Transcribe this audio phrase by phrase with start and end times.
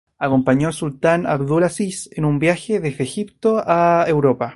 [0.17, 4.49] Acompañó al sultán Abd-ul-Aziz en su viaje desde Egipto a Europa.